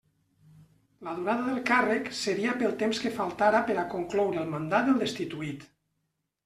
[1.07, 5.01] La durada del càrrec seria pel temps que faltara per a concloure el mandat del
[5.07, 5.71] destituït.